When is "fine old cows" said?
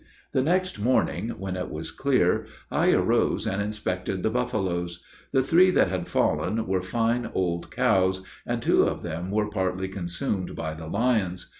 6.81-8.23